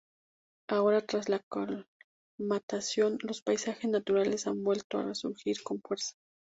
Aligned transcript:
Ahora, 0.67 1.01
tras 1.01 1.29
la 1.29 1.39
colmatación, 1.47 3.19
los 3.21 3.43
paisajes 3.43 3.87
naturales 3.91 4.47
han 4.47 4.63
vuelto 4.63 4.97
a 4.97 5.03
resurgir 5.03 5.61
con 5.61 5.79
fuerza. 5.79 6.15